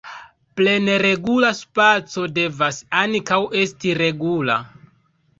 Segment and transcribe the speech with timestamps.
[0.59, 4.57] Plene regula spaco devas ankaŭ esti regula.